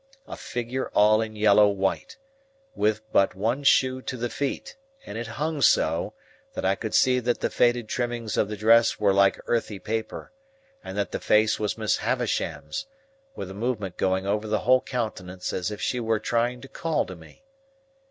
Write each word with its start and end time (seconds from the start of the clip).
A 0.25 0.35
figure 0.35 0.87
all 0.95 1.21
in 1.21 1.35
yellow 1.35 1.67
white, 1.67 2.17
with 2.73 3.01
but 3.11 3.35
one 3.35 3.63
shoe 3.63 4.01
to 4.01 4.17
the 4.17 4.31
feet; 4.31 4.75
and 5.05 5.15
it 5.15 5.27
hung 5.37 5.61
so, 5.61 6.15
that 6.55 6.65
I 6.65 6.73
could 6.73 6.95
see 6.95 7.19
that 7.19 7.39
the 7.41 7.51
faded 7.51 7.87
trimmings 7.87 8.35
of 8.35 8.49
the 8.49 8.57
dress 8.57 8.99
were 8.99 9.13
like 9.13 9.39
earthy 9.45 9.77
paper, 9.77 10.31
and 10.83 10.97
that 10.97 11.11
the 11.11 11.19
face 11.19 11.59
was 11.59 11.77
Miss 11.77 11.97
Havisham's, 11.97 12.87
with 13.35 13.51
a 13.51 13.53
movement 13.53 13.95
going 13.97 14.25
over 14.25 14.47
the 14.47 14.61
whole 14.65 14.81
countenance 14.81 15.53
as 15.53 15.69
if 15.69 15.79
she 15.79 15.99
were 15.99 16.19
trying 16.19 16.61
to 16.61 16.67
call 16.67 17.05
to 17.05 17.15
me. 17.15 17.43